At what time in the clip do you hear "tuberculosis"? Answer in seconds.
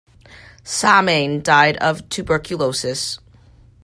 2.09-3.19